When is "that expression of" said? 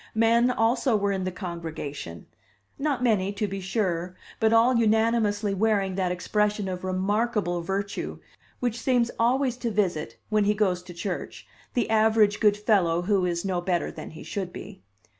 5.93-6.83